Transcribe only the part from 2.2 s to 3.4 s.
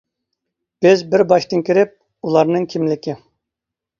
ئۇلارنىڭ كىملىكى.